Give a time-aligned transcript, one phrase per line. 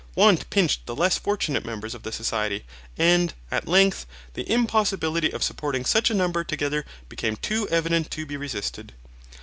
[0.15, 2.65] Want pinched the less fortunate members of the society,
[2.97, 8.25] and, at length, the impossibility of supporting such a number together became too evident to
[8.25, 8.93] be resisted.